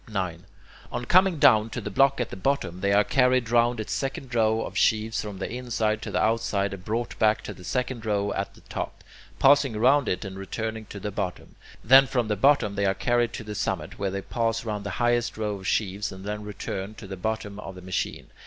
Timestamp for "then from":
11.83-12.29